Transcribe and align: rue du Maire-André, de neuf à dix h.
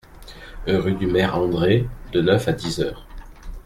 rue 0.65 0.95
du 0.95 1.05
Maire-André, 1.05 1.87
de 2.11 2.21
neuf 2.23 2.47
à 2.47 2.53
dix 2.53 2.79
h. 2.79 2.95